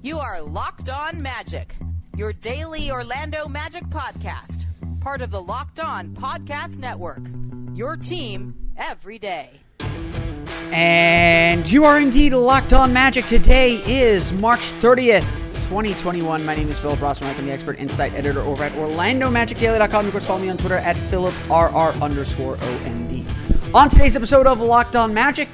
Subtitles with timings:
[0.00, 1.74] You are Locked On Magic,
[2.16, 4.66] your daily Orlando Magic podcast,
[5.00, 7.22] part of the Locked On Podcast Network.
[7.74, 9.60] Your team every day.
[10.70, 13.26] And you are indeed locked on magic.
[13.26, 15.26] Today is March 30th,
[15.68, 16.44] 2021.
[16.44, 17.36] My name is Philip Rossman.
[17.36, 20.06] I'm the expert insight editor over at OrlandoMagicDaily.com.
[20.06, 23.74] Of course, follow me on Twitter at PhilipRR underscore OMD.
[23.74, 25.48] On today's episode of Locked On Magic,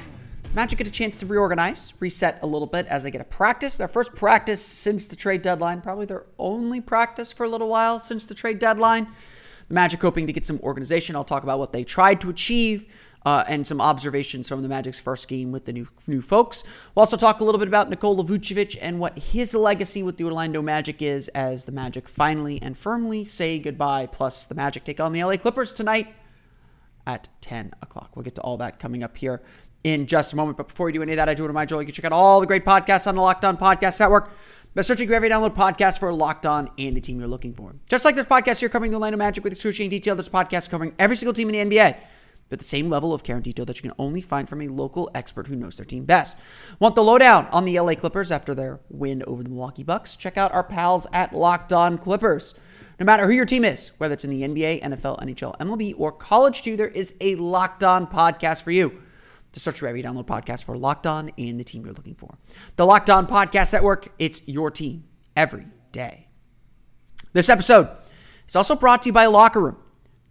[0.55, 3.75] Magic get a chance to reorganize, reset a little bit as they get a practice.
[3.75, 7.99] Their first practice since the trade deadline, probably their only practice for a little while
[7.99, 9.07] since the trade deadline.
[9.67, 11.13] The Magic hoping to get some organization.
[11.17, 12.85] I'll talk about what they tried to achieve
[13.25, 16.63] uh, and some observations from the Magic's first game with the new new folks.
[16.95, 20.23] We'll also talk a little bit about Nikola Vucevic and what his legacy with the
[20.23, 24.05] Orlando Magic is as the Magic finally and firmly say goodbye.
[24.05, 26.13] Plus, the Magic take on the LA Clippers tonight
[27.07, 28.15] at 10 o'clock.
[28.15, 29.41] We'll get to all that coming up here
[29.85, 30.57] in just a moment.
[30.57, 31.93] But before we do any of that, I do want to remind you you can
[31.93, 34.31] check out all the great podcasts on the Locked On Podcast Network
[34.73, 37.75] by searching your every download podcast for Locked On and the team you're looking for.
[37.87, 40.15] Just like this podcast, you're covering the Orlando Magic with excruciating detail.
[40.15, 41.97] This podcast covering every single team in the NBA
[42.49, 44.67] but the same level of care and detail that you can only find from a
[44.67, 46.35] local expert who knows their team best.
[46.79, 50.15] Want the lowdown on the LA Clippers after their win over the Milwaukee Bucks?
[50.15, 52.53] Check out our pals at Locked On Clippers.
[52.99, 56.11] No matter who your team is, whether it's in the NBA, NFL, NHL, MLB, or
[56.11, 59.01] college too, there is a Locked On podcast for you.
[59.55, 62.37] To search wherever you download podcasts for Locked On and the team you're looking for.
[62.75, 66.27] The Locked On Podcast Network, it's your team every day.
[67.31, 67.87] This episode
[68.45, 69.77] is also brought to you by Locker Room.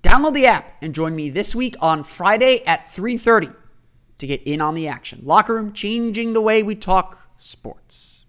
[0.02, 3.54] Download the app and join me this week on Friday at 3:30
[4.18, 5.20] to get in on the action.
[5.22, 8.26] Locker Room changing the way we talk sports.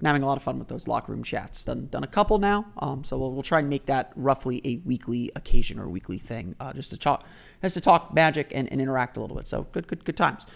[0.00, 1.62] Been having a lot of fun with those locker room chats.
[1.62, 4.78] Done done a couple now, um, so we'll, we'll try and make that roughly a
[4.78, 7.24] weekly occasion or weekly thing, uh, just to talk
[7.62, 9.46] just to talk Magic and, and interact a little bit.
[9.46, 10.46] So good good good times.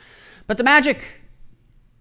[0.47, 1.23] But the Magic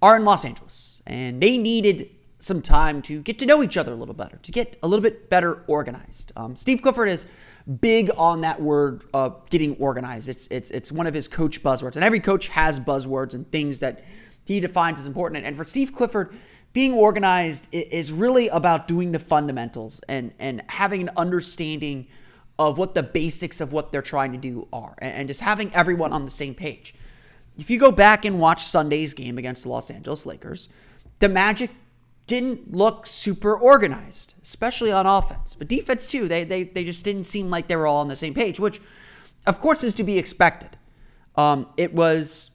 [0.02, 2.10] are in Los Angeles, and they needed
[2.40, 5.02] some time to get to know each other a little better, to get a little
[5.02, 6.34] bit better organized.
[6.36, 7.26] Um, Steve Clifford is
[7.80, 10.28] big on that word uh, getting organized.
[10.28, 13.80] It's it's it's one of his coach buzzwords, and every coach has buzzwords and things
[13.80, 14.04] that
[14.46, 15.46] he defines as important.
[15.46, 16.36] And for Steve Clifford,
[16.74, 22.08] being organized is really about doing the fundamentals and and having an understanding
[22.60, 26.14] of what the basics of what they're trying to do are, and just having everyone
[26.14, 26.94] on the same page.
[27.58, 30.70] If you go back and watch Sunday's game against the Los Angeles Lakers,
[31.20, 31.72] the Magic
[32.26, 35.56] didn't look super organized, especially on offense.
[35.56, 38.16] But defense too, they they they just didn't seem like they were all on the
[38.16, 38.82] same page, which
[39.46, 40.78] of course is to be expected.
[41.36, 42.52] Um, it was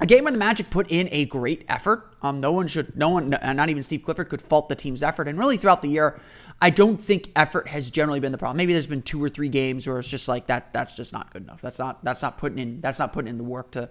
[0.00, 2.14] a game where the Magic put in a great effort.
[2.22, 5.28] Um, no one should, no one, not even Steve Clifford, could fault the team's effort.
[5.28, 6.20] And really, throughout the year,
[6.60, 8.56] I don't think effort has generally been the problem.
[8.56, 10.72] Maybe there's been two or three games where it's just like that.
[10.72, 11.60] That's just not good enough.
[11.60, 13.88] That's not that's not putting in that's not putting in the work to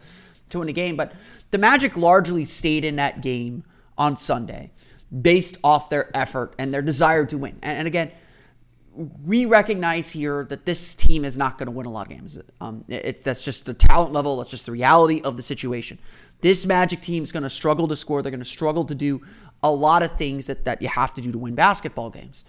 [0.50, 0.96] to win a game.
[0.96, 1.14] But
[1.52, 3.64] the Magic largely stayed in that game
[3.98, 4.72] on Sunday
[5.22, 7.58] based off their effort and their desire to win.
[7.62, 8.12] And, and again,
[9.24, 12.40] we recognize here that this team is not going to win a lot of games.
[12.60, 14.38] Um, it's that's just the talent level.
[14.38, 16.00] That's just the reality of the situation.
[16.42, 18.22] This Magic team is going to struggle to score.
[18.22, 19.22] They're going to struggle to do
[19.64, 22.46] a lot of things that, that you have to do to win basketball games.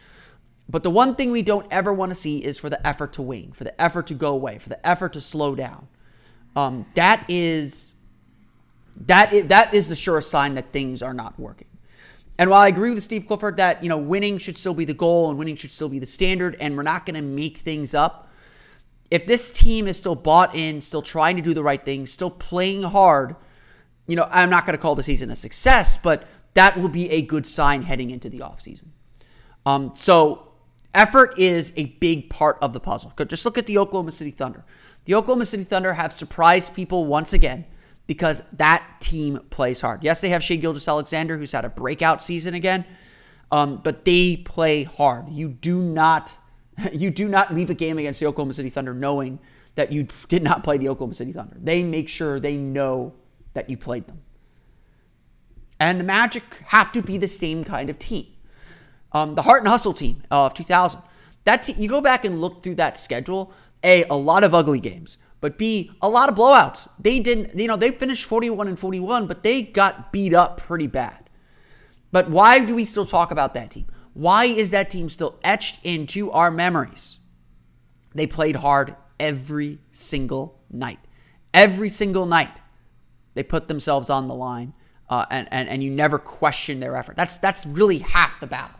[0.68, 3.22] But the one thing we don't ever want to see is for the effort to
[3.22, 5.88] wane, for the effort to go away, for the effort to slow down.
[6.54, 7.94] Um, that is
[9.06, 11.68] that is, that is the sure sign that things are not working.
[12.36, 14.94] And while I agree with Steve Clifford that, you know, winning should still be the
[14.94, 17.94] goal and winning should still be the standard and we're not going to make things
[17.94, 18.30] up,
[19.10, 22.30] if this team is still bought in, still trying to do the right thing, still
[22.30, 23.34] playing hard,
[24.06, 26.26] you know, I'm not going to call the season a success, but
[26.58, 28.88] that will be a good sign heading into the offseason.
[29.64, 30.50] Um, so
[30.92, 33.12] effort is a big part of the puzzle.
[33.28, 34.64] Just look at the Oklahoma City Thunder.
[35.04, 37.64] The Oklahoma City Thunder have surprised people once again
[38.08, 40.02] because that team plays hard.
[40.02, 42.84] Yes, they have Shai Gilgeous-Alexander, who's had a breakout season again,
[43.52, 45.30] um, but they play hard.
[45.30, 46.36] You do not
[46.92, 49.38] you do not leave a game against the Oklahoma City Thunder knowing
[49.76, 51.56] that you did not play the Oklahoma City Thunder.
[51.60, 53.14] They make sure they know
[53.52, 54.22] that you played them.
[55.80, 58.26] And the Magic have to be the same kind of team.
[59.12, 61.00] Um, the Heart and Hustle team of 2000.
[61.44, 63.52] That te- you go back and look through that schedule.
[63.82, 65.18] A, a lot of ugly games.
[65.40, 66.88] But B, a lot of blowouts.
[66.98, 70.88] They didn't, you know, they finished 41 and 41, but they got beat up pretty
[70.88, 71.30] bad.
[72.10, 73.86] But why do we still talk about that team?
[74.14, 77.18] Why is that team still etched into our memories?
[78.14, 80.98] They played hard every single night.
[81.54, 82.60] Every single night,
[83.34, 84.74] they put themselves on the line,
[85.10, 87.16] uh, and, and, and you never question their effort.
[87.16, 88.76] That's, that's really half the battle.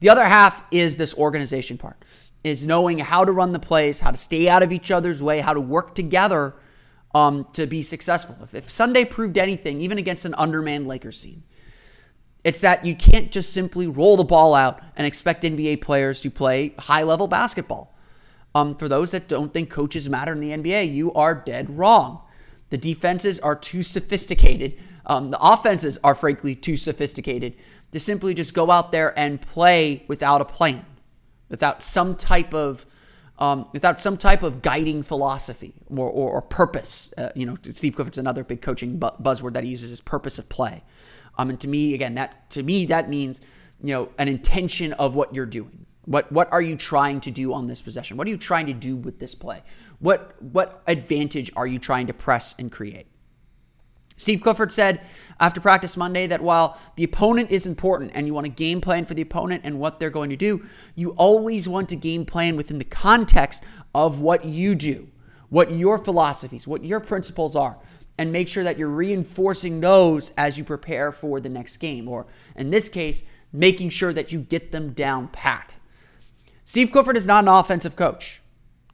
[0.00, 1.96] The other half is this organization part
[2.42, 5.40] is knowing how to run the plays, how to stay out of each other's way,
[5.40, 6.54] how to work together
[7.14, 8.36] um, to be successful.
[8.42, 11.42] If, if Sunday proved anything, even against an undermanned Lakers team,
[12.42, 16.30] It's that you can't just simply roll the ball out and expect NBA players to
[16.30, 17.94] play high level basketball.
[18.54, 22.22] Um, for those that don't think coaches matter in the NBA, you are dead wrong.
[22.70, 24.78] The defenses are too sophisticated.
[25.10, 27.56] Um, the offenses are frankly too sophisticated
[27.90, 30.86] to simply just go out there and play without a plan,
[31.48, 32.86] without some type of
[33.40, 37.12] um, without some type of guiding philosophy or, or, or purpose.
[37.18, 40.38] Uh, you know, Steve Clifford's another big coaching bu- buzzword that he uses is purpose
[40.38, 40.84] of play.
[41.38, 43.40] Um, and to me, again, that to me that means
[43.82, 45.86] you know an intention of what you're doing.
[46.04, 48.16] What what are you trying to do on this possession?
[48.16, 49.64] What are you trying to do with this play?
[49.98, 53.09] What what advantage are you trying to press and create?
[54.20, 55.00] Steve Clifford said
[55.40, 59.06] after practice Monday that while the opponent is important and you want to game plan
[59.06, 60.62] for the opponent and what they're going to do,
[60.94, 63.62] you always want to game plan within the context
[63.94, 65.08] of what you do,
[65.48, 67.78] what your philosophies, what your principles are,
[68.18, 72.26] and make sure that you're reinforcing those as you prepare for the next game, or
[72.54, 73.22] in this case,
[73.54, 75.76] making sure that you get them down pat.
[76.66, 78.42] Steve Clifford is not an offensive coach.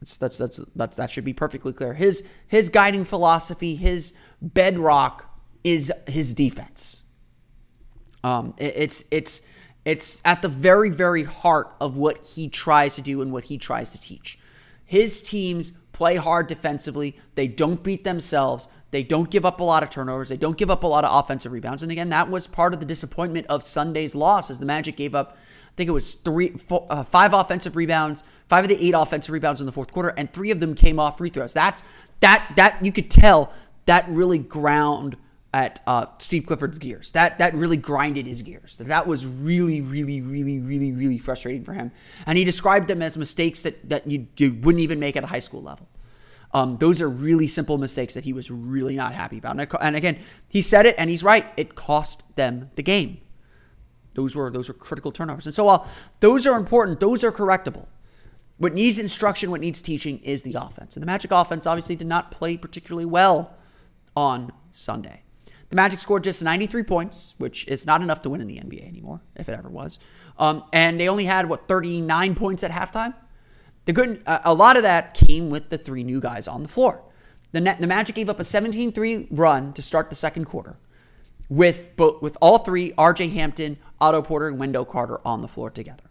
[0.01, 1.95] That's, that's, that's, that's, that should be perfectly clear.
[1.95, 7.03] His, his guiding philosophy, his bedrock is his defense.
[8.23, 9.43] Um, it, it's it's
[9.85, 13.59] it's at the very very heart of what he tries to do and what he
[13.59, 14.39] tries to teach.
[14.85, 17.17] His teams play hard defensively.
[17.35, 18.69] They don't beat themselves.
[18.91, 20.29] They don't give up a lot of turnovers.
[20.29, 21.83] They don't give up a lot of offensive rebounds.
[21.83, 25.15] And again, that was part of the disappointment of Sunday's loss, as the Magic gave
[25.15, 25.37] up.
[25.37, 29.33] I think it was three, four, uh, five offensive rebounds, five of the eight offensive
[29.33, 31.53] rebounds in the fourth quarter, and three of them came off free throws.
[31.53, 31.83] That's
[32.21, 33.53] that that you could tell
[33.87, 35.17] that really ground
[35.55, 37.13] at uh, Steve Clifford's gears.
[37.13, 38.77] That that really grinded his gears.
[38.77, 41.93] That was really, really, really, really, really frustrating for him.
[42.27, 45.29] And he described them as mistakes that that you, you wouldn't even make at a
[45.29, 45.89] high school level.
[46.53, 49.59] Um, those are really simple mistakes that he was really not happy about.
[49.59, 50.19] And, and again,
[50.49, 51.47] he said it, and he's right.
[51.57, 53.19] It cost them the game.
[54.15, 55.47] Those were those were critical turnovers.
[55.47, 55.89] And so while
[56.21, 57.87] those are important, those are correctable.
[58.59, 60.97] What needs instruction, what needs teaching, is the offense.
[60.97, 63.56] And the Magic offense obviously did not play particularly well
[64.17, 65.23] on Sunday.
[65.69, 68.87] The Magic scored just 93 points, which is not enough to win in the NBA
[68.87, 69.99] anymore, if it ever was.
[70.39, 73.15] Um, and they only had, what, 39 points at halftime?
[73.85, 76.69] The good, uh, a lot of that came with the three new guys on the
[76.69, 77.03] floor.
[77.53, 80.77] The, net, the Magic gave up a 17 3 run to start the second quarter
[81.49, 85.71] with, both, with all three, RJ Hampton, Otto Porter, and Wendell Carter on the floor
[85.71, 86.05] together.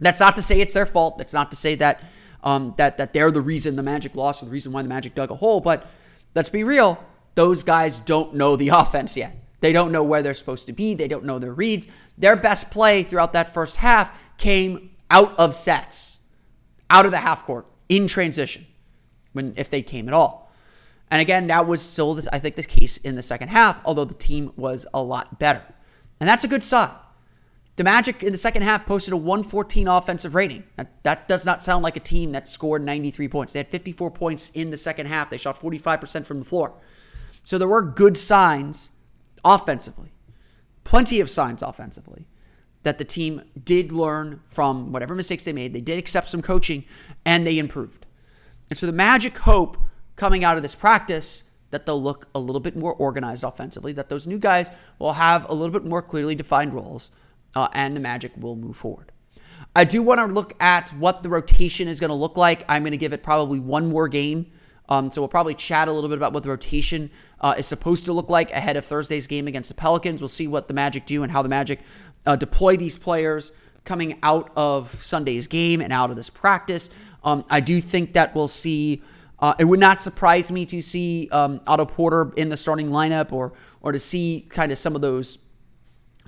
[0.00, 1.18] That's not to say it's their fault.
[1.18, 2.02] That's not to say that
[2.42, 5.14] um, that that they're the reason the Magic lost or the reason why the Magic
[5.14, 5.60] dug a hole.
[5.60, 5.86] But
[6.36, 7.02] let's be real,
[7.34, 9.42] those guys don't know the offense yet.
[9.60, 10.94] They don't know where they're supposed to be.
[10.94, 11.88] They don't know their reads.
[12.16, 16.20] Their best play throughout that first half came out of sets,
[16.90, 18.66] out of the half court, in transition,
[19.32, 20.52] when if they came at all.
[21.10, 24.04] And again, that was still, this, I think, the case in the second half, although
[24.04, 25.62] the team was a lot better.
[26.20, 26.90] And that's a good sign.
[27.76, 30.64] The Magic in the second half posted a 114 offensive rating.
[30.76, 33.52] That, that does not sound like a team that scored 93 points.
[33.52, 35.28] They had 54 points in the second half.
[35.28, 36.74] They shot 45% from the floor.
[37.44, 38.90] So there were good signs
[39.44, 40.12] offensively,
[40.84, 42.26] plenty of signs offensively
[42.82, 45.74] that the team did learn from whatever mistakes they made.
[45.74, 46.84] They did accept some coaching
[47.24, 48.06] and they improved.
[48.70, 49.76] And so the Magic hope
[50.16, 54.08] coming out of this practice that they'll look a little bit more organized offensively, that
[54.08, 57.10] those new guys will have a little bit more clearly defined roles,
[57.56, 59.10] uh, and the Magic will move forward.
[59.74, 62.64] I do want to look at what the rotation is going to look like.
[62.68, 64.46] I'm going to give it probably one more game
[64.88, 68.04] um, so we'll probably chat a little bit about what the rotation uh, is supposed
[68.06, 70.20] to look like ahead of Thursday's game against the Pelicans.
[70.20, 71.80] We'll see what the Magic do and how the Magic
[72.24, 73.52] uh, deploy these players
[73.84, 76.90] coming out of Sunday's game and out of this practice.
[77.24, 79.02] Um, I do think that we'll see.
[79.38, 83.32] Uh, it would not surprise me to see um, Otto Porter in the starting lineup,
[83.32, 83.52] or
[83.82, 85.38] or to see kind of some of those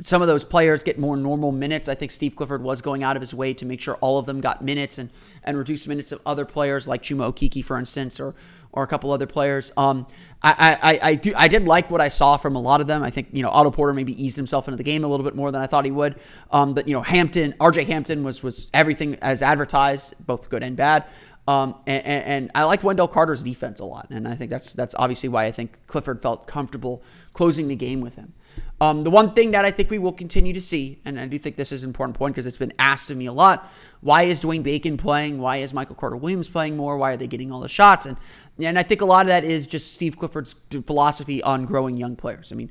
[0.00, 1.88] some of those players get more normal minutes.
[1.88, 4.26] I think Steve Clifford was going out of his way to make sure all of
[4.26, 5.10] them got minutes and
[5.44, 8.34] and reduce minutes of other players like Chuma Okeke, for instance, or
[8.72, 9.72] or a couple other players.
[9.76, 10.06] Um,
[10.40, 13.02] I, I, I do I did like what I saw from a lot of them.
[13.02, 15.34] I think you know Otto Porter maybe eased himself into the game a little bit
[15.34, 16.16] more than I thought he would.
[16.52, 17.84] Um, but you know Hampton, R.J.
[17.84, 21.04] Hampton was was everything as advertised, both good and bad.
[21.48, 24.94] Um, and, and, I liked Wendell Carter's defense a lot, and I think that's that's
[24.98, 27.02] obviously why I think Clifford felt comfortable
[27.32, 28.34] closing the game with him.
[28.80, 31.38] Um, the one thing that I think we will continue to see, and I do
[31.38, 34.22] think this is an important point because it's been asked of me a lot: Why
[34.22, 35.38] is Dwayne Bacon playing?
[35.38, 36.96] Why is Michael Carter Williams playing more?
[36.96, 38.06] Why are they getting all the shots?
[38.06, 38.16] And
[38.62, 40.54] and I think a lot of that is just Steve Clifford's
[40.86, 42.52] philosophy on growing young players.
[42.52, 42.70] I mean,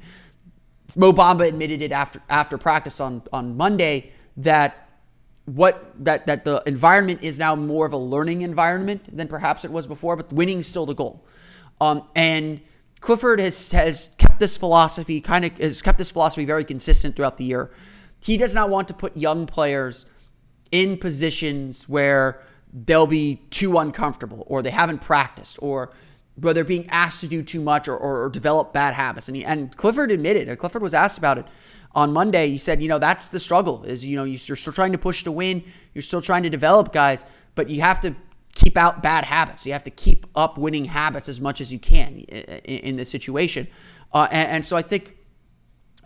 [0.95, 4.87] Mo Bamba admitted it after after practice on on Monday that
[5.45, 9.71] what that that the environment is now more of a learning environment than perhaps it
[9.71, 11.25] was before, but winning is still the goal.
[11.79, 12.61] Um, and
[12.99, 17.37] Clifford has has kept this philosophy kind of has kept this philosophy very consistent throughout
[17.37, 17.71] the year.
[18.21, 20.05] He does not want to put young players
[20.71, 22.41] in positions where
[22.73, 25.93] they'll be too uncomfortable or they haven't practiced or
[26.35, 29.27] where they're being asked to do too much or, or, or develop bad habits.
[29.27, 31.45] And he, and Clifford admitted, and Clifford was asked about it
[31.93, 32.49] on Monday.
[32.49, 35.23] He said, you know, that's the struggle is, you know, you're still trying to push
[35.23, 35.63] to win.
[35.93, 37.25] You're still trying to develop guys,
[37.55, 38.15] but you have to
[38.57, 39.67] keep out bad habits.
[39.67, 43.07] You have to keep up winning habits as much as you can in, in this
[43.09, 43.67] situation.
[44.11, 45.15] Uh, and, and, so I think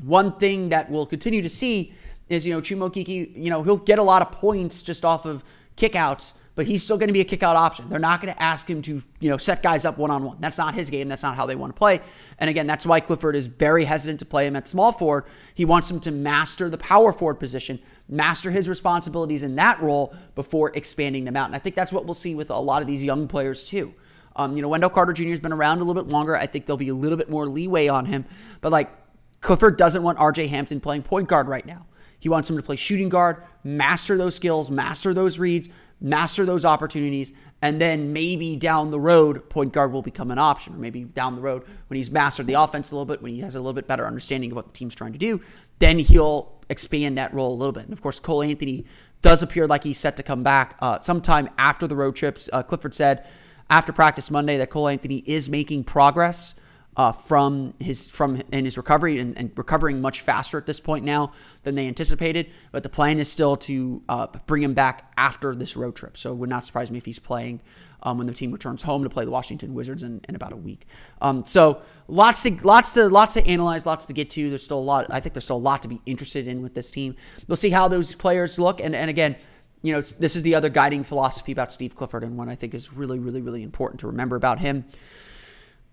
[0.03, 1.93] one thing that we'll continue to see
[2.27, 5.25] is, you know, Chuma Okeke, you know, he'll get a lot of points just off
[5.25, 5.45] of
[5.77, 7.87] kickouts, but he's still going to be a kickout option.
[7.87, 10.37] They're not going to ask him to, you know, set guys up one on one.
[10.41, 11.07] That's not his game.
[11.07, 12.01] That's not how they want to play.
[12.37, 15.23] And again, that's why Clifford is very hesitant to play him at small forward.
[15.53, 17.79] He wants him to master the power forward position
[18.11, 21.47] master his responsibilities in that role before expanding them out.
[21.47, 23.95] And I think that's what we'll see with a lot of these young players too.
[24.35, 25.29] Um, you know, Wendell Carter Jr.
[25.29, 26.35] has been around a little bit longer.
[26.35, 28.25] I think there'll be a little bit more leeway on him.
[28.59, 28.91] But like
[29.39, 31.87] Clifford doesn't want RJ Hampton playing point guard right now.
[32.19, 36.65] He wants him to play shooting guard, master those skills, master those reads, master those
[36.65, 40.75] opportunities, and then maybe down the road, point guard will become an option.
[40.75, 43.39] Or maybe down the road, when he's mastered the offense a little bit, when he
[43.41, 45.41] has a little bit better understanding of what the team's trying to do,
[45.81, 47.83] then he'll expand that role a little bit.
[47.83, 48.85] And of course, Cole Anthony
[49.21, 52.47] does appear like he's set to come back uh, sometime after the road trips.
[52.53, 53.25] Uh, Clifford said
[53.69, 56.55] after practice Monday that Cole Anthony is making progress
[56.97, 61.05] uh, from his from in his recovery and, and, recovering much faster at this point
[61.05, 61.31] now
[61.63, 62.47] than they anticipated.
[62.71, 66.17] But the plan is still to uh, bring him back after this road trip.
[66.17, 67.61] So it would not surprise me if he's playing
[68.03, 70.57] um, when the team returns home to play the Washington Wizards in, in about a
[70.57, 70.85] week.
[71.21, 74.49] Um, so lots to lots to lots to analyze, lots to get to.
[74.49, 75.07] There's still a lot.
[75.09, 77.15] I think there's still a lot to be interested in with this team.
[77.47, 78.81] We'll see how those players look.
[78.81, 79.37] And and again,
[79.81, 82.73] you know, this is the other guiding philosophy about Steve Clifford, and one I think
[82.73, 84.85] is really, really, really important to remember about him.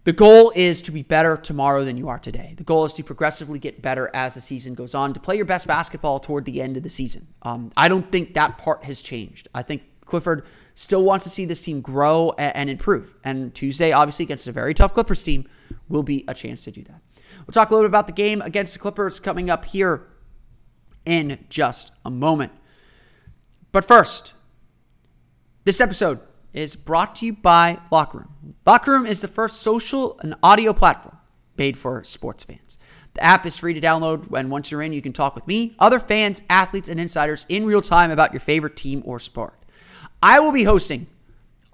[0.09, 2.55] The goal is to be better tomorrow than you are today.
[2.57, 5.45] The goal is to progressively get better as the season goes on, to play your
[5.45, 7.27] best basketball toward the end of the season.
[7.43, 9.49] Um, I don't think that part has changed.
[9.55, 13.17] I think Clifford still wants to see this team grow and, and improve.
[13.23, 15.47] And Tuesday, obviously, against a very tough Clippers team,
[15.91, 17.03] will be a chance to do that.
[17.47, 20.07] We'll talk a little bit about the game against the Clippers coming up here
[21.05, 22.53] in just a moment.
[23.73, 24.33] But first,
[25.65, 26.21] this episode
[26.53, 28.55] is brought to you by Locker Room.
[28.67, 31.19] Locker Room is the first social and audio platform
[31.57, 32.79] made for sports fans.
[33.15, 35.75] The app is free to download, and once you're in, you can talk with me,
[35.79, 39.55] other fans, athletes, and insiders in real time about your favorite team or sport.
[40.23, 41.07] I will be hosting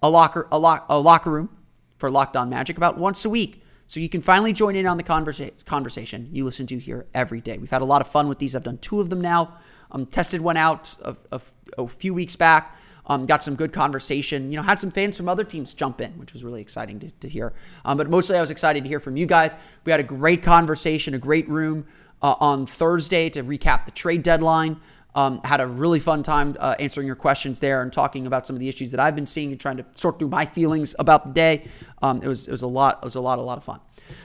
[0.03, 1.51] a locker a, lock, a locker room
[1.97, 3.63] for Locked On Magic about once a week.
[3.87, 7.41] So you can finally join in on the conversa- conversation you listen to here every
[7.41, 7.59] day.
[7.59, 8.57] We've had a lot of fun with these.
[8.57, 9.59] I've done two of them now.
[9.91, 10.97] Um, tested one out
[11.31, 12.77] a, few weeks back.
[13.07, 14.51] Um, got some good conversation.
[14.51, 17.11] You know, had some fans from other teams jump in, which was really exciting to,
[17.11, 17.53] to hear.
[17.85, 19.55] Um, but mostly, I was excited to hear from you guys.
[19.85, 21.87] We had a great conversation, a great room
[22.23, 24.81] uh, on Thursday to recap the trade deadline.
[25.17, 28.57] Um, had a really fun time uh, answering your questions there and talking about some
[28.57, 31.27] of the issues that I've been seeing and trying to sort through my feelings about
[31.29, 31.69] the day.
[32.03, 33.79] Um, it was it was a lot it was a lot a lot of fun.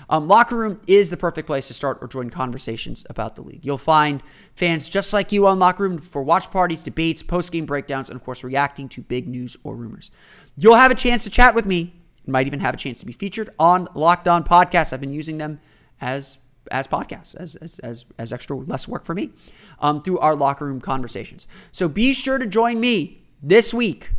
[0.10, 3.66] Um, Locker room is the perfect place to start or join conversations about the league.
[3.66, 4.24] You'll find
[4.56, 8.16] fans just like you on Locker Room for watch parties, debates, post game breakdowns, and
[8.16, 10.12] of course reacting to big news or rumors.
[10.56, 11.94] You'll have a chance to chat with me.
[12.24, 14.94] and might even have a chance to be featured on Locked On Podcasts.
[14.94, 15.60] I've been using them
[16.02, 16.38] as
[16.72, 19.32] as podcasts, as, as, as, as extra less work for me
[19.80, 21.48] um, through our locker room conversations.
[21.72, 24.12] So be sure to join me this week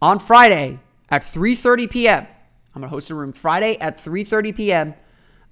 [0.00, 0.78] on Friday
[1.10, 2.26] at 3.30 p.m.
[2.74, 4.94] I'm going to host a room Friday at 3.30 p.m.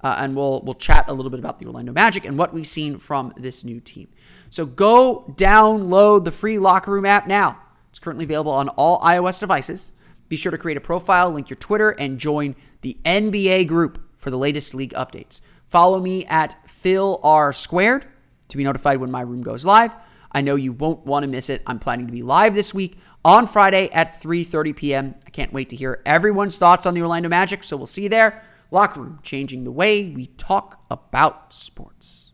[0.01, 2.67] Uh, and we'll we'll chat a little bit about the Orlando Magic and what we've
[2.67, 4.09] seen from this new team.
[4.51, 7.61] So go download the free Locker Room app now.
[7.91, 9.93] It's currently available on all iOS devices.
[10.29, 14.31] Be sure to create a profile, link your Twitter, and join the NBA group for
[14.31, 15.41] the latest league updates.
[15.67, 18.07] Follow me at Phil R Squared
[18.49, 19.95] to be notified when my room goes live.
[20.33, 21.63] I know you won't want to miss it.
[21.67, 25.15] I'm planning to be live this week on Friday at 3:30 p.m.
[25.27, 28.09] I can't wait to hear everyone's thoughts on the Orlando Magic, so we'll see you
[28.09, 28.43] there.
[28.71, 32.31] Locker room, changing the way we talk about sports.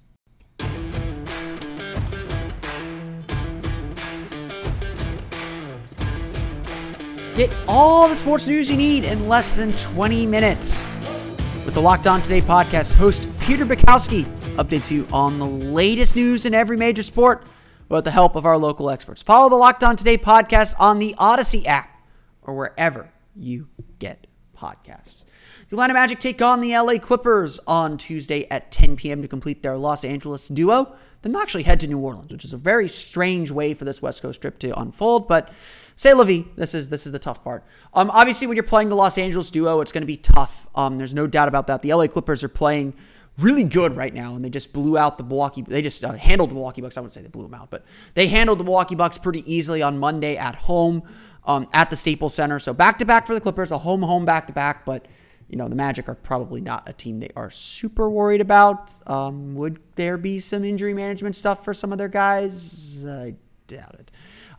[7.34, 10.86] Get all the sports news you need in less than 20 minutes.
[11.64, 14.24] With the Locked On Today podcast, host Peter Bukowski
[14.56, 17.46] updates you on the latest news in every major sport
[17.88, 19.22] with the help of our local experts.
[19.22, 22.02] Follow the Locked On Today podcast on the Odyssey app
[22.42, 23.68] or wherever you
[23.98, 24.26] get
[24.56, 25.24] podcasts.
[25.68, 29.22] The Atlanta Magic take on the LA Clippers on Tuesday at 10 p.m.
[29.22, 30.96] to complete their Los Angeles duo.
[31.22, 34.00] Then they actually head to New Orleans, which is a very strange way for this
[34.00, 35.26] West Coast trip to unfold.
[35.26, 35.50] But
[35.96, 37.64] say vie, this is this is the tough part.
[37.92, 40.68] Um, obviously, when you're playing the Los Angeles duo, it's going to be tough.
[40.74, 41.82] Um, there's no doubt about that.
[41.82, 42.94] The LA Clippers are playing
[43.38, 45.62] really good right now, and they just blew out the Milwaukee.
[45.62, 46.96] They just uh, handled the Milwaukee Bucks.
[46.96, 49.82] I wouldn't say they blew them out, but they handled the Milwaukee Bucks pretty easily
[49.82, 51.02] on Monday at home
[51.44, 52.58] um, at the Staples Center.
[52.58, 55.06] So back to back for the Clippers, a home home back to back, but
[55.48, 58.92] you know, the Magic are probably not a team they are super worried about.
[59.06, 63.04] Um, would there be some injury management stuff for some of their guys?
[63.06, 63.34] I
[63.66, 64.10] doubt it.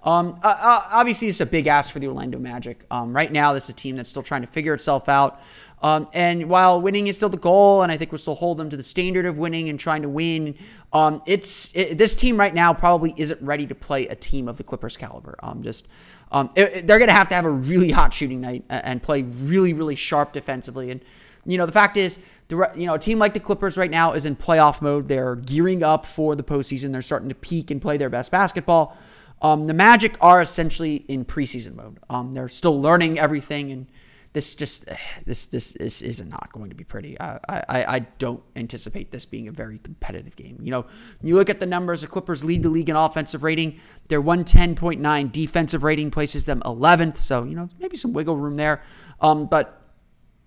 [0.03, 2.85] Um, uh, obviously, it's a big ask for the Orlando Magic.
[2.89, 5.41] Um, right now, this is a team that's still trying to figure itself out.
[5.81, 8.69] Um, and while winning is still the goal, and I think we'll still hold them
[8.69, 10.55] to the standard of winning and trying to win,
[10.91, 14.57] um, it's it, this team right now probably isn't ready to play a team of
[14.57, 15.35] the Clippers caliber.
[15.41, 15.87] Um, just
[16.31, 19.01] um, it, it, they're going to have to have a really hot shooting night and
[19.01, 20.91] play really, really sharp defensively.
[20.91, 21.01] And
[21.45, 24.13] you know, the fact is, the you know, a team like the Clippers right now
[24.13, 25.07] is in playoff mode.
[25.07, 26.91] They're gearing up for the postseason.
[26.91, 28.97] They're starting to peak and play their best basketball.
[29.41, 31.99] Um, the Magic are essentially in preseason mode.
[32.09, 33.87] Um, they're still learning everything and
[34.33, 34.85] this just
[35.25, 37.19] this this this is not going to be pretty.
[37.19, 40.59] I, I I don't anticipate this being a very competitive game.
[40.61, 40.85] You know,
[41.21, 42.01] you look at the numbers.
[42.01, 43.79] The Clippers lead the league in offensive rating.
[44.07, 47.17] Their 110.9 defensive rating places them 11th.
[47.17, 48.83] So you know, maybe some wiggle room there.
[49.21, 49.75] Um, but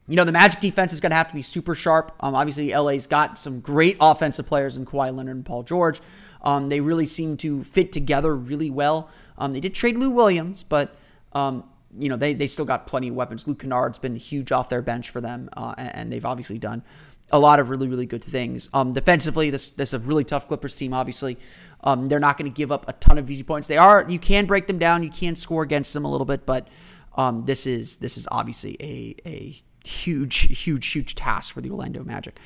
[0.08, 2.12] you know, the Magic defense is going to have to be super sharp.
[2.20, 6.00] Um, obviously, LA's got some great offensive players in Kawhi Leonard and Paul George.
[6.42, 9.08] Um, they really seem to fit together really well.
[9.38, 10.94] Um, they did trade Lou Williams, but
[11.32, 11.64] um,
[11.98, 13.46] you know, they, they still got plenty of weapons.
[13.46, 16.82] Luke Kennard's been huge off their bench for them, uh, and, and, they've obviously done
[17.30, 18.68] a lot of really, really good things.
[18.74, 21.38] Um, defensively, this, this is a really tough Clippers team, obviously.
[21.82, 23.68] Um, they're not going to give up a ton of easy points.
[23.68, 26.46] They are, you can break them down, you can score against them a little bit,
[26.46, 26.68] but
[27.16, 32.04] um, this is this is obviously a, a huge, huge, huge task for the Orlando
[32.04, 32.38] Magic.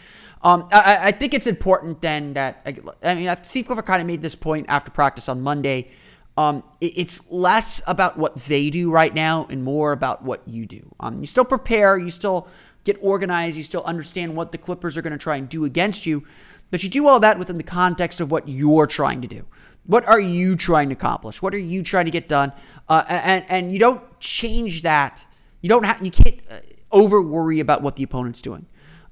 [0.43, 2.63] Um, I, I, think it's important then that,
[3.03, 5.91] I mean, Steve Clifford kind of made this point after practice on Monday
[6.37, 10.95] um, it's less about what they do right now and more about what you do.
[11.01, 12.47] Um, you still prepare, you still
[12.85, 16.05] get organized, you still understand what the Clippers are going to try and do against
[16.05, 16.25] you,
[16.71, 19.47] but you do all that within the context of what you're trying to do.
[19.87, 21.41] What are you trying to accomplish?
[21.41, 22.53] What are you trying to get done?
[22.89, 25.27] Uh, and and you don't change that.
[25.63, 26.05] You don't have.
[26.05, 26.57] You can't uh,
[26.93, 28.67] over worry about what the opponent's doing.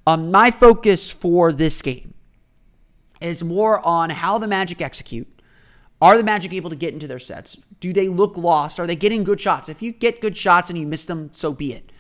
[0.07, 2.15] Um, my focus for this game
[3.21, 5.29] is more on how the Magic execute
[6.05, 7.57] are the Magic able to get into their sets?
[7.81, 8.79] Do they look lost?
[8.79, 9.71] Are they getting good shots?
[9.71, 11.91] If you get good shots and you miss them, so be it.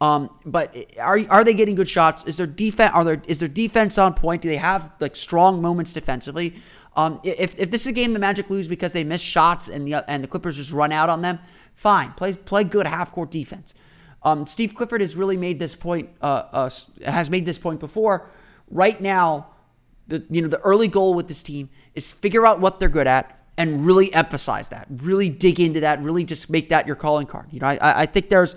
[0.00, 2.24] Um, but are are they getting good shots?
[2.24, 4.40] Is their defense are there is their defense on point?
[4.40, 6.54] Do they have like strong moments defensively?
[6.96, 9.86] Um, if, if this is a game the Magic lose because they miss shots and
[9.86, 11.38] the and the Clippers just run out on them,
[11.74, 12.12] fine.
[12.12, 13.74] Play play good half court defense.
[14.22, 16.10] Um, Steve Clifford has really made this point.
[16.20, 16.70] Uh, uh,
[17.04, 18.28] has made this point before.
[18.70, 19.48] Right now,
[20.08, 23.06] the you know the early goal with this team is figure out what they're good
[23.06, 27.26] at, and really emphasize that, really dig into that, really just make that your calling
[27.26, 27.46] card.
[27.50, 28.56] You know, I, I think there's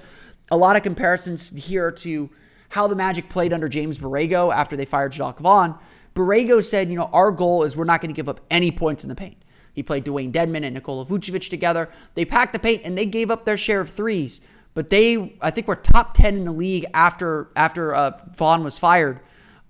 [0.52, 2.30] a lot of comparisons here to
[2.69, 5.78] how the Magic played under James Borrego after they fired Jacque Vaughn.
[6.15, 9.04] Borrego said, you know, our goal is we're not going to give up any points
[9.04, 9.38] in the paint.
[9.73, 11.89] He played Dewayne Dedmon and Nikola Vucevic together.
[12.15, 14.41] They packed the paint and they gave up their share of threes.
[14.74, 18.80] But they, I think, were top ten in the league after after uh, Vaughn was
[18.80, 19.20] fired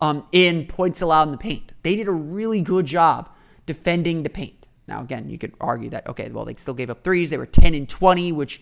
[0.02, 1.72] um, in points allowed in the paint.
[1.84, 3.30] They did a really good job
[3.66, 4.68] defending the paint.
[4.88, 7.30] Now, again, you could argue that, okay, well, they still gave up threes.
[7.30, 8.62] They were 10 and 20, which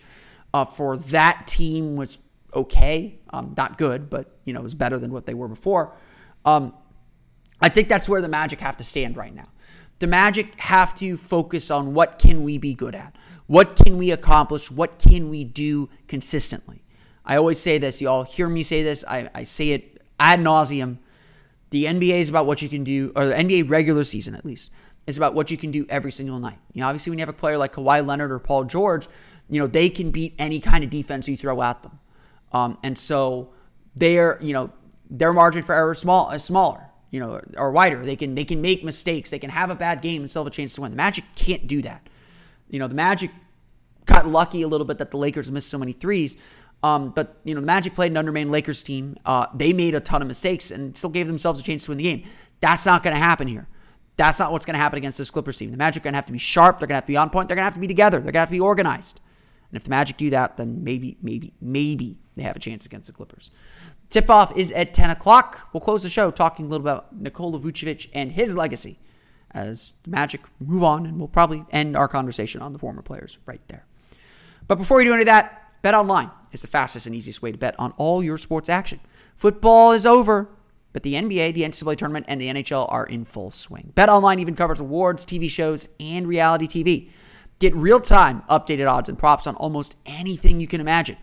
[0.54, 2.18] uh, for that team was
[2.54, 3.18] okay.
[3.30, 5.96] Um, not good, but, you know, it was better than what they were before.
[6.44, 6.74] Um,
[7.60, 9.46] I think that's where the Magic have to stand right now.
[9.98, 13.16] The Magic have to focus on what can we be good at?
[13.52, 14.70] What can we accomplish?
[14.70, 16.82] What can we do consistently?
[17.22, 18.00] I always say this.
[18.00, 19.04] You all hear me say this.
[19.06, 20.96] I, I say it ad nauseum.
[21.68, 24.70] The NBA is about what you can do, or the NBA regular season at least,
[25.06, 26.56] is about what you can do every single night.
[26.72, 29.06] You know, obviously when you have a player like Kawhi Leonard or Paul George,
[29.50, 31.98] you know, they can beat any kind of defense you throw at them.
[32.52, 33.52] Um, and so
[33.94, 34.72] their, you know,
[35.10, 38.02] their margin for error is small is smaller, you know, or wider.
[38.02, 39.28] They can they can make mistakes.
[39.28, 40.92] They can have a bad game and still have a chance to win.
[40.92, 42.08] The Magic can't do that.
[42.70, 43.30] You know, the Magic
[44.06, 46.36] got lucky a little bit that the Lakers missed so many threes.
[46.82, 49.16] Um, but you know, the Magic played an undermanned Lakers team.
[49.24, 51.98] Uh, they made a ton of mistakes and still gave themselves a chance to win
[51.98, 52.24] the game.
[52.60, 53.68] That's not going to happen here.
[54.16, 55.70] That's not what's going to happen against this Clippers team.
[55.70, 56.78] The Magic are going to have to be sharp.
[56.78, 57.48] They're going to have to be on point.
[57.48, 58.18] They're going to have to be together.
[58.18, 59.20] They're going to have to be organized.
[59.70, 63.06] And if the Magic do that, then maybe, maybe, maybe they have a chance against
[63.06, 63.50] the Clippers.
[64.10, 65.68] Tip off is at 10 o'clock.
[65.72, 68.98] We'll close the show talking a little about Nikola Vucevic and his legacy
[69.52, 73.38] as the Magic move on, and we'll probably end our conversation on the former players
[73.46, 73.86] right there.
[74.68, 77.52] But before you do any of that, Bet Online is the fastest and easiest way
[77.52, 79.00] to bet on all your sports action.
[79.34, 80.48] Football is over.
[80.92, 83.92] But the NBA, the NCAA tournament, and the NHL are in full swing.
[83.94, 87.08] Bet online even covers awards, TV shows, and reality TV.
[87.58, 91.16] Get real time updated odds and props on almost anything you can imagine.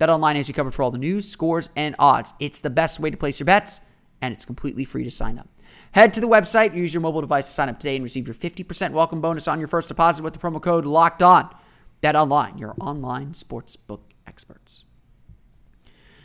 [0.00, 2.34] BetOnline has you covered for all the news, scores, and odds.
[2.40, 3.80] It's the best way to place your bets,
[4.20, 5.48] and it's completely free to sign up.
[5.92, 8.34] Head to the website, use your mobile device to sign up today, and receive your
[8.34, 11.54] 50% welcome bonus on your first deposit with the promo code LOCKED ON.
[12.02, 14.84] BetOnline, your online sportsbook experts.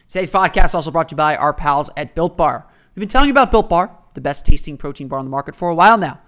[0.08, 2.66] Today's podcast also brought to you by our pals at Built Bar.
[2.96, 5.54] We've been telling you about Built Bar, the best tasting protein bar on the market
[5.54, 6.20] for a while now.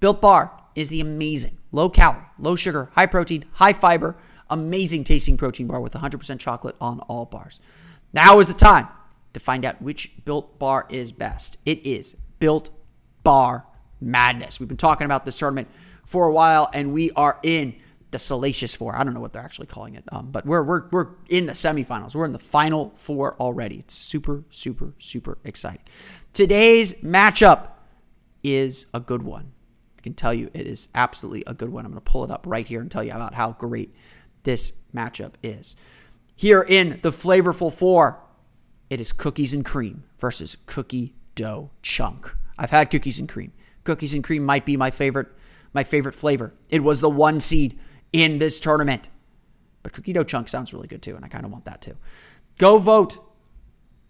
[0.00, 4.16] Built Bar is the amazing, low calorie, low sugar, high protein, high fiber,
[4.50, 7.60] amazing tasting protein bar with 100% chocolate on all bars.
[8.12, 8.88] Now is the time
[9.34, 11.58] to find out which Built Bar is best.
[11.64, 12.70] It is Built
[13.22, 13.66] Bar
[14.00, 14.58] Madness.
[14.58, 15.68] We've been talking about this tournament
[16.04, 17.76] for a while, and we are in
[18.16, 18.96] the Salacious Four.
[18.96, 21.52] I don't know what they're actually calling it, um, but we're we're we're in the
[21.52, 22.14] semifinals.
[22.14, 23.76] We're in the final four already.
[23.76, 25.82] It's super super super exciting.
[26.32, 27.68] Today's matchup
[28.42, 29.52] is a good one.
[29.98, 31.84] I can tell you it is absolutely a good one.
[31.84, 33.94] I'm going to pull it up right here and tell you about how great
[34.44, 35.76] this matchup is.
[36.34, 38.18] Here in the flavorful four,
[38.88, 42.34] it is cookies and cream versus cookie dough chunk.
[42.58, 43.52] I've had cookies and cream.
[43.84, 45.28] Cookies and cream might be my favorite
[45.74, 46.54] my favorite flavor.
[46.70, 47.78] It was the one seed
[48.12, 49.08] in this tournament.
[49.82, 51.96] But cookie dough chunk sounds really good too, and I kind of want that too.
[52.58, 53.18] Go vote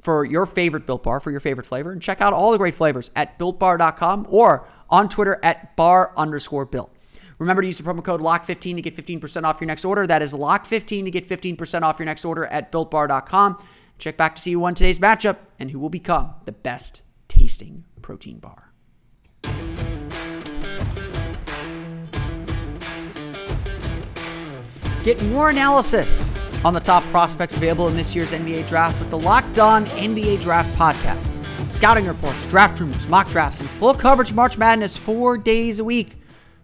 [0.01, 2.75] for your favorite Built Bar, for your favorite flavor, and check out all the great
[2.75, 6.93] flavors at BuiltBar.com or on Twitter at bar underscore built.
[7.39, 10.07] Remember to use the promo code LOCK15 to get 15% off your next order.
[10.07, 13.63] That is LOCK15 to get 15% off your next order at BuiltBar.com.
[13.99, 17.85] Check back to see who won today's matchup and who will become the best tasting
[18.01, 18.66] protein bar.
[25.07, 26.29] Get more analysis
[26.65, 30.43] on the top prospects available in this year's NBA draft with the Locked On NBA
[30.43, 31.31] Draft Podcast.
[31.71, 36.17] Scouting reports, draft rumors, mock drafts, and full coverage March Madness four days a week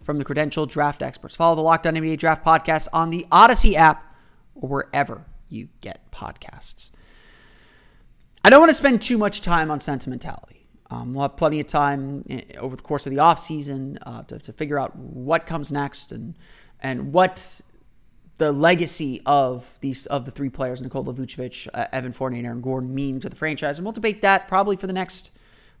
[0.03, 1.37] from the credentialed draft experts.
[1.37, 4.13] Follow the Locked On NBA Draft Podcast on the Odyssey app
[4.55, 6.91] or wherever you get podcasts.
[8.43, 10.67] I don't want to spend too much time on sentimentality.
[10.91, 14.37] Um, we'll have plenty of time eh, over the course of the offseason uh, to,
[14.37, 16.37] to figure out what comes next and
[16.81, 17.61] and what
[18.37, 22.61] the legacy of these of the three players, Nikola Vucevic, uh, Evan Fournier, and Aaron
[22.61, 25.31] Gordon, mean to the franchise, and we'll debate that probably for the next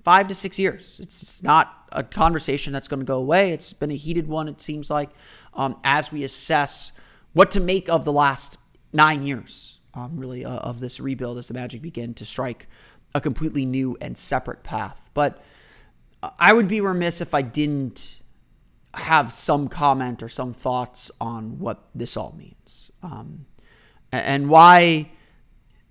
[0.03, 0.99] five to six years.
[1.01, 3.51] It's, it's not a conversation that's going to go away.
[3.51, 5.09] It's been a heated one, it seems like,
[5.53, 6.91] um, as we assess
[7.33, 8.57] what to make of the last
[8.91, 12.67] nine years, um, really, uh, of this rebuild as the Magic begin to strike
[13.15, 15.09] a completely new and separate path.
[15.13, 15.43] But
[16.39, 18.19] I would be remiss if I didn't
[18.95, 22.91] have some comment or some thoughts on what this all means.
[23.01, 23.45] Um,
[24.11, 25.09] and why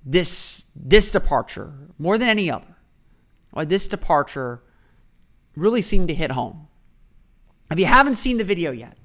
[0.04, 2.76] this this departure more than any other
[3.52, 4.62] why this departure
[5.54, 6.66] really seemed to hit home.
[7.70, 8.96] If you haven't seen the video yet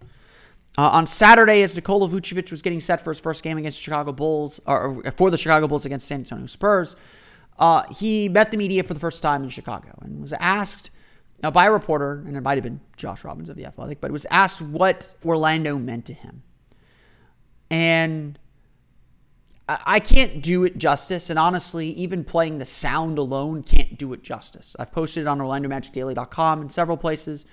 [0.77, 4.12] uh, on Saturday, as Nikola Vucevic was getting set for his first game against Chicago
[4.12, 6.95] Bulls, or for the Chicago Bulls against San Antonio Spurs,
[7.60, 10.89] uh, he met the media for the first time in Chicago and was asked
[11.43, 14.12] now, by a reporter, and it might have been Josh Robbins of The Athletic, but
[14.12, 16.41] was asked what Orlando meant to him.
[17.69, 18.39] And
[19.69, 21.30] I can't do it justice.
[21.30, 24.76] And honestly, even playing the sound alone can't do it justice.
[24.80, 27.45] I've posted it on OrlandoMagicDaily.com in several places.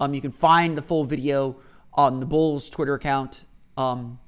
[0.00, 1.60] Um, you can find the full video
[1.94, 3.44] on the Bulls Twitter account.
[3.76, 4.18] Um,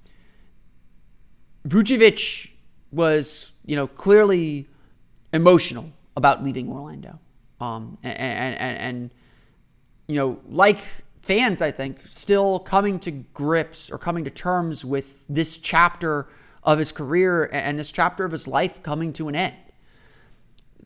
[1.66, 2.50] Vucevic
[2.92, 4.68] was, you know, clearly
[5.32, 7.18] emotional about leaving Orlando.
[7.60, 9.10] Um, and, and, and,
[10.06, 10.82] you know, like
[11.22, 16.28] fans, I think, still coming to grips or coming to terms with this chapter
[16.62, 19.56] of his career and this chapter of his life coming to an end.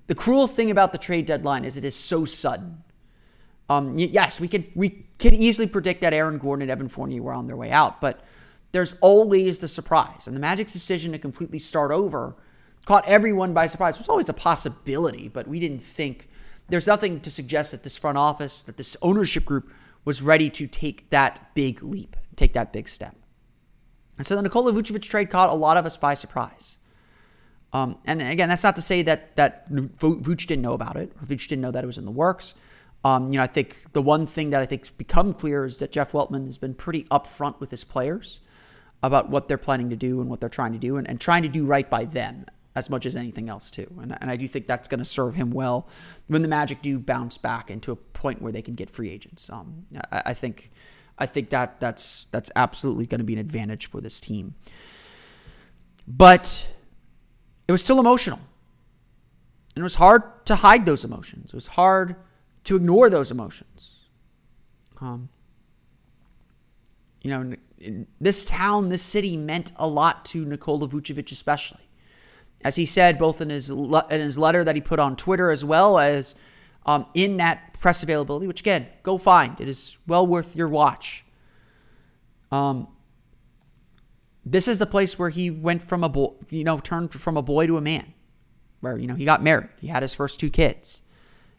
[0.06, 2.82] The cruel thing about the trade deadline is it is so sudden.
[3.70, 7.32] Um, yes, we could we could easily predict that Aaron Gordon and Evan Fournier were
[7.32, 8.20] on their way out, but
[8.72, 10.26] there's always the surprise.
[10.26, 12.34] And the Magic's decision to completely start over
[12.84, 13.94] caught everyone by surprise.
[13.94, 16.28] It was always a possibility, but we didn't think
[16.68, 19.70] there's nothing to suggest that this front office, that this ownership group
[20.04, 23.16] was ready to take that big leap, take that big step.
[24.16, 26.78] And so the Nikola Vucevic trade caught a lot of us by surprise.
[27.72, 31.26] Um, and again, that's not to say that that Vuce didn't know about it, or
[31.26, 32.54] Vuce didn't know that it was in the works.
[33.04, 35.90] Um, you know, I think the one thing that I think's become clear is that
[35.90, 38.40] Jeff Weltman has been pretty upfront with his players
[39.02, 41.42] about what they're planning to do and what they're trying to do, and, and trying
[41.42, 43.86] to do right by them as much as anything else too.
[44.00, 45.88] And, and I do think that's going to serve him well
[46.26, 49.48] when the Magic do bounce back into a point where they can get free agents.
[49.50, 50.70] Um, I, I think
[51.18, 54.54] I think that that's that's absolutely going to be an advantage for this team.
[56.06, 56.68] But
[57.68, 58.40] it was still emotional.
[59.74, 61.46] And it was hard to hide those emotions.
[61.46, 62.16] It was hard
[62.64, 64.00] to ignore those emotions.
[65.00, 65.28] Um,
[67.22, 67.56] you know,
[68.20, 71.83] this town, this city meant a lot to Nikola Vucevic, especially.
[72.64, 75.64] As he said both in his in his letter that he put on Twitter as
[75.64, 76.34] well as
[76.86, 79.60] um, in that press availability, which again, go find.
[79.60, 81.24] It is well worth your watch.
[82.50, 82.88] Um,
[84.44, 87.42] this is the place where he went from a boy, you know, turned from a
[87.42, 88.12] boy to a man,
[88.80, 91.02] where you know he got married, he had his first two kids,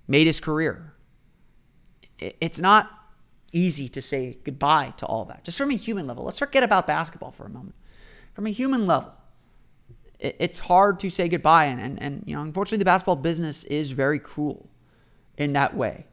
[0.07, 0.93] made his career.
[2.19, 2.89] It's not
[3.51, 6.23] easy to say goodbye to all that, just from a human level.
[6.25, 7.75] Let's forget about basketball for a moment.
[8.33, 9.13] From a human level,
[10.19, 13.91] it's hard to say goodbye, and and, and you know, unfortunately, the basketball business is
[13.91, 14.69] very cruel
[15.37, 16.07] in that way.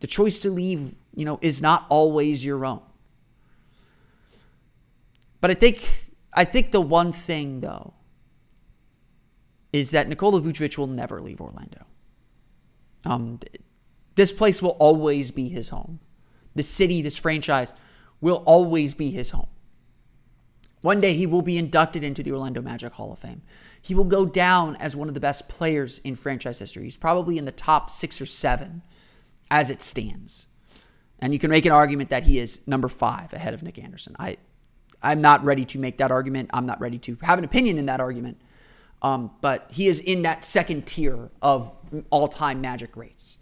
[0.00, 2.82] The choice to leave, you know, is not always your own.
[5.40, 7.94] But I think I think the one thing though
[9.72, 11.84] is that Nikola Vucevic will never leave Orlando.
[13.04, 13.40] Um,
[14.14, 16.00] this place will always be his home.
[16.54, 17.74] The city, this franchise,
[18.20, 19.48] will always be his home.
[20.84, 23.40] One day he will be inducted into the Orlando Magic Hall of Fame.
[23.80, 26.84] He will go down as one of the best players in franchise history.
[26.84, 28.82] He's probably in the top six or seven
[29.50, 30.46] as it stands.
[31.20, 34.14] And you can make an argument that he is number five ahead of Nick Anderson.
[34.18, 34.36] I
[35.02, 36.50] I'm not ready to make that argument.
[36.52, 38.38] I'm not ready to have an opinion in that argument.
[39.00, 41.74] Um, but he is in that second tier of
[42.10, 43.38] all-time Magic greats.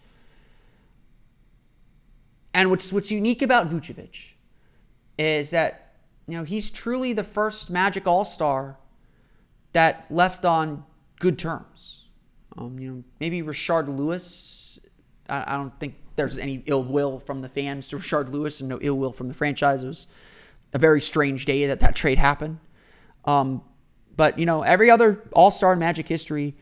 [2.54, 4.34] And what's what's unique about Vucevic
[5.18, 5.81] is that
[6.26, 8.78] you know he's truly the first Magic All-Star
[9.72, 10.84] that left on
[11.18, 12.06] good terms.
[12.56, 14.78] Um, you know, maybe Rashard Lewis.
[15.28, 18.68] I, I, don't think there's any ill will from the fans to Rashard Lewis, and
[18.68, 19.82] no ill will from the franchise.
[19.82, 20.06] It was
[20.72, 22.58] a very strange day that that trade happened.
[23.24, 23.62] Um,
[24.16, 26.54] but you know, every other All Star in Magic history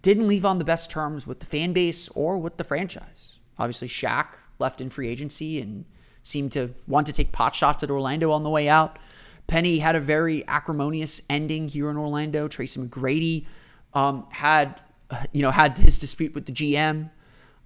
[0.00, 3.38] didn't leave on the best terms with the fan base or with the franchise.
[3.58, 4.28] Obviously, Shaq
[4.58, 5.84] left in free agency and
[6.22, 8.98] seemed to want to take pot shots at Orlando on the way out.
[9.46, 12.48] Penny had a very acrimonious ending here in Orlando.
[12.48, 13.46] Tracy McGrady
[13.92, 14.80] um, had,
[15.32, 17.10] you know, had his dispute with the GM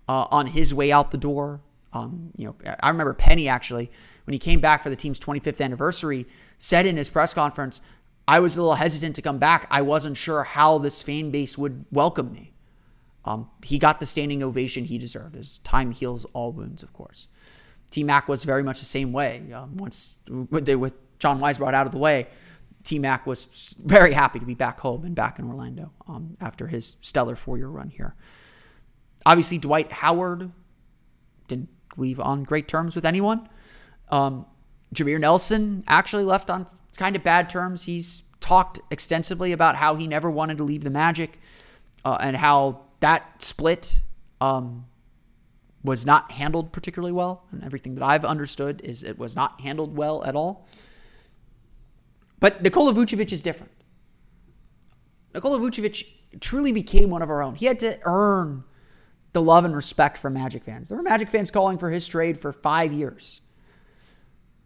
[0.08, 1.60] uh, on his way out the door.
[1.92, 3.90] Um, you know, I remember Penny actually
[4.26, 6.26] when he came back for the team's 25th anniversary,
[6.58, 7.80] said in his press conference,
[8.28, 9.68] I was a little hesitant to come back.
[9.70, 12.52] I wasn't sure how this fan base would welcome me.
[13.24, 17.28] Um, he got the standing ovation he deserved as time heals all wounds, of course.
[17.90, 19.52] T Mac was very much the same way.
[19.52, 22.28] Um, once with, with John Weisbrod out of the way,
[22.84, 26.68] T Mac was very happy to be back home and back in Orlando um, after
[26.68, 28.14] his stellar four year run here.
[29.24, 30.52] Obviously, Dwight Howard
[31.48, 33.48] didn't leave on great terms with anyone.
[34.08, 34.46] Um,
[34.94, 37.84] Jameer Nelson actually left on kind of bad terms.
[37.84, 41.40] He's talked extensively about how he never wanted to leave the Magic
[42.04, 44.02] uh, and how that split
[44.40, 44.86] um,
[45.86, 47.46] was not handled particularly well.
[47.50, 50.66] And everything that I've understood is it was not handled well at all.
[52.38, 53.72] But Nikola Vucevic is different.
[55.34, 56.06] Nikola Vucevic
[56.40, 57.54] truly became one of our own.
[57.54, 58.64] He had to earn
[59.32, 60.88] the love and respect from Magic fans.
[60.88, 63.40] There were Magic fans calling for his trade for five years.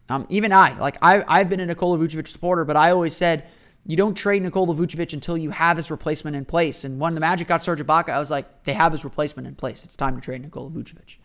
[0.09, 3.47] Um, even I, like I, I've been a Nikola Vucevic supporter, but I always said
[3.85, 6.83] you don't trade Nikola Vucevic until you have his replacement in place.
[6.83, 9.55] And when the Magic got Serge Ibaka, I was like, they have his replacement in
[9.55, 9.83] place.
[9.83, 11.17] It's time to trade Nikola Vucevic.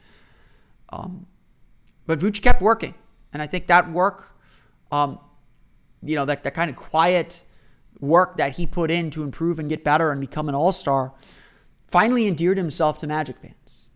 [0.90, 1.26] Um,
[2.06, 2.94] but Vucevic kept working,
[3.32, 4.36] and I think that work,
[4.90, 5.18] um,
[6.02, 7.44] you know, that that kind of quiet
[8.00, 11.12] work that he put in to improve and get better and become an All Star,
[11.88, 13.88] finally endeared himself to Magic fans.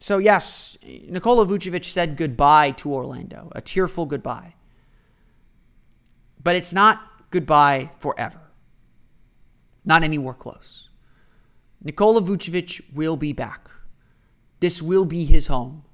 [0.00, 4.54] So, yes, Nikola Vucevic said goodbye to Orlando, a tearful goodbye.
[6.42, 8.40] But it's not goodbye forever.
[9.84, 10.90] Not anywhere close.
[11.82, 13.70] Nikola Vucevic will be back.
[14.60, 15.84] This will be his home.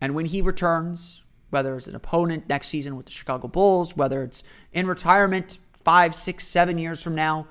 [0.00, 4.22] And when he returns, whether it's an opponent next season with the Chicago Bulls, whether
[4.22, 7.46] it's in retirement five, six, seven years from now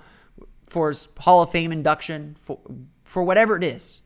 [0.68, 2.60] for his Hall of Fame induction, for,
[3.04, 4.02] for whatever it is,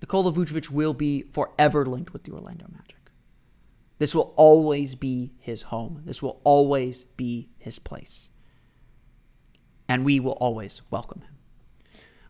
[0.00, 2.97] Nikola Vucevic will be forever linked with the Orlando Magic.
[3.98, 6.02] This will always be his home.
[6.04, 8.28] This will always be his place.
[9.88, 11.30] And we will always welcome him.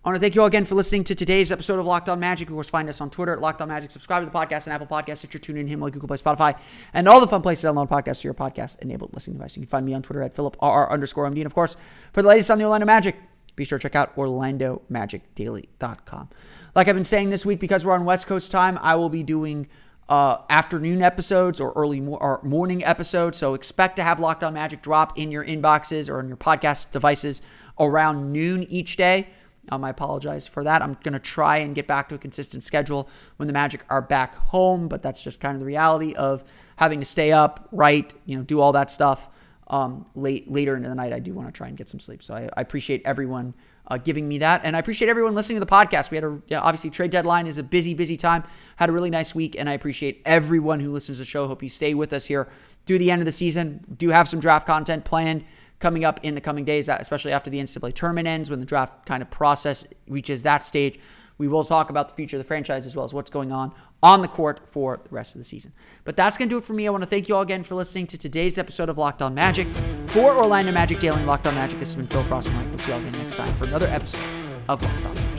[0.05, 2.19] I want to thank you all again for listening to today's episode of Locked On
[2.19, 2.49] Magic.
[2.49, 3.91] Of course, find us on Twitter at Locked On Magic.
[3.91, 6.59] Subscribe to the podcast on Apple Podcasts, Stitcher, TuneIn, Himalaya, Google Play, Spotify,
[6.95, 9.57] and all the fun places to download podcasts to your podcast-enabled listening device.
[9.57, 11.39] You can find me on Twitter at PhilipRR underscore MD.
[11.39, 11.77] And of course,
[12.13, 13.17] for the latest on the Orlando Magic,
[13.57, 16.29] be sure to check out OrlandoMagicDaily.com.
[16.75, 19.25] Like I've been saying this week, because we're on West Coast time, I will be
[19.25, 19.67] doing
[20.09, 23.39] uh, afternoon episodes or early mo- or morning episodes.
[23.39, 26.91] So expect to have Locked On Magic drop in your inboxes or in your podcast
[26.91, 27.43] devices
[27.79, 29.29] around noon each day.
[29.71, 30.83] Um, I apologize for that.
[30.83, 34.01] I'm going to try and get back to a consistent schedule when the Magic are
[34.01, 36.43] back home, but that's just kind of the reality of
[36.77, 39.29] having to stay up, write, you know, do all that stuff
[39.71, 42.23] um, late later into the night, I do want to try and get some sleep.
[42.23, 43.55] So I, I appreciate everyone
[43.89, 46.11] uh, giving me that, and I appreciate everyone listening to the podcast.
[46.11, 48.45] We had a you know, obviously trade deadline is a busy, busy time.
[48.77, 51.49] Had a really nice week, and I appreciate everyone who listens to the show.
[51.49, 52.49] Hope you stay with us here
[52.87, 53.85] through the end of the season.
[53.97, 55.45] Do have some draft content planned
[55.79, 59.07] coming up in the coming days, especially after the NCAA tournament ends, when the draft
[59.07, 60.99] kind of process reaches that stage.
[61.39, 63.73] We will talk about the future of the franchise as well as what's going on
[64.03, 65.73] on the court for the rest of the season.
[66.05, 66.87] But that's going to do it for me.
[66.87, 69.35] I want to thank you all again for listening to today's episode of Locked On
[69.35, 69.67] Magic.
[70.05, 72.49] For Orlando Magic Daily and Locked On Magic, this has been Phil Cross.
[72.49, 74.21] We'll see you all again next time for another episode
[74.69, 75.38] of Locked On